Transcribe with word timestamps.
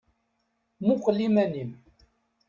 Muqqel 0.85 1.17
iman-im. 1.27 1.71